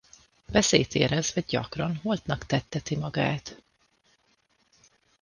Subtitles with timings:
[0.51, 3.63] Veszélyt érezve gyakran holtnak tetteti magát.